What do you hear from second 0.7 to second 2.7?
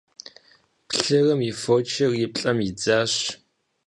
Плъырым и фочыр и плӀэм